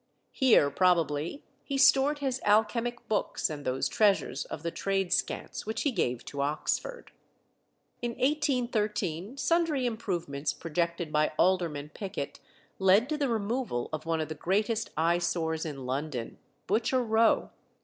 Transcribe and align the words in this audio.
Here, 0.31 0.71
probably, 0.71 1.43
he 1.63 1.77
stored 1.77 2.17
his 2.17 2.41
alchemic 2.43 3.07
books 3.07 3.51
and 3.51 3.63
those 3.63 3.87
treasures 3.87 4.45
of 4.45 4.63
the 4.63 4.71
Tradescants 4.71 5.67
which 5.67 5.83
he 5.83 5.91
gave 5.91 6.25
to 6.25 6.41
Oxford. 6.41 7.11
In 8.01 8.13
1813 8.13 9.37
sundry 9.37 9.85
improvements 9.85 10.53
projected 10.53 11.11
by 11.11 11.33
Alderman 11.37 11.89
Pickett 11.93 12.39
led 12.79 13.09
to 13.09 13.17
the 13.19 13.29
removal 13.29 13.89
of 13.93 14.07
one 14.07 14.19
of 14.19 14.29
the 14.29 14.33
greatest 14.33 14.89
eye 14.97 15.19
sores 15.19 15.67
in 15.67 15.85
London 15.85 16.39
Butcher 16.65 17.03
Row. 17.03 17.51